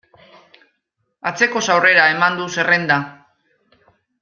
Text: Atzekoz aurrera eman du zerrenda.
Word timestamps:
Atzekoz 1.31 1.61
aurrera 1.75 2.07
eman 2.15 2.41
du 2.41 2.49
zerrenda. 2.57 2.99